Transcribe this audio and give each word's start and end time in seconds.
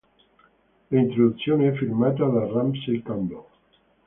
L'introduzione 0.89 1.67
è 1.69 1.75
firmata 1.77 2.25
da 2.25 2.47
Ramsey 2.47 3.03
Campbell. 3.03 3.43